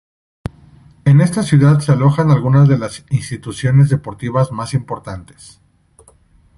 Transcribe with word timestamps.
En 1.05 1.21
esta 1.21 1.43
ciudad 1.43 1.77
se 1.79 1.91
alojan 1.91 2.31
algunas 2.31 2.67
de 2.67 2.75
las 2.79 3.05
instituciones 3.11 3.89
deportivas 3.89 4.51
más 4.51 4.73
importantes 4.73 5.61
del 5.95 6.05
país. 6.07 6.19